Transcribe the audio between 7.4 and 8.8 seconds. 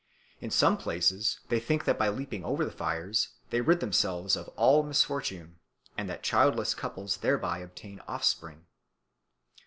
obtain offspring.